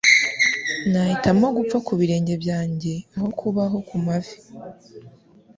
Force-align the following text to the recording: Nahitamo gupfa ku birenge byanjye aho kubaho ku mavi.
Nahitamo 0.91 1.45
gupfa 1.57 1.77
ku 1.87 1.93
birenge 1.99 2.33
byanjye 2.43 2.93
aho 3.15 3.27
kubaho 3.39 3.77
ku 3.87 3.95
mavi. 4.05 4.35